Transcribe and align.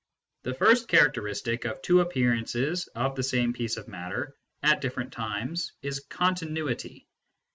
The 0.41 0.55
first 0.55 0.87
characteristic 0.87 1.63
of 1.65 1.79
two 1.83 2.01
appearances 2.01 2.87
of 2.95 3.13
the 3.15 3.21
same 3.21 3.53
piece 3.53 3.77
of 3.77 3.87
matter 3.87 4.35
at 4.63 4.81
different 4.81 5.13
times 5.13 5.73
is 5.83 5.99
continuity. 6.09 7.07